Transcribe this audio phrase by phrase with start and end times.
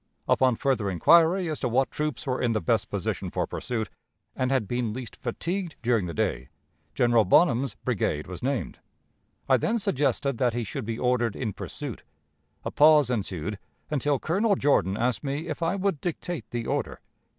[0.27, 3.87] Upon further inquiry as to what troops were in the best position for pursuit,
[4.35, 6.49] and had been least fatigued during the day,
[6.95, 8.79] General Bonham's brigade was named.
[9.47, 12.01] I then suggested that he should be ordered in pursuit;
[12.65, 13.59] a pause ensued,
[13.91, 16.99] until Colonel Jordan asked me if I would dictate the order.